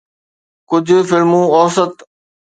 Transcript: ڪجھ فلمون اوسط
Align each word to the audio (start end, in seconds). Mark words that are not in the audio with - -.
ڪجھ 0.69 0.93
فلمون 1.09 1.45
اوسط 1.57 1.93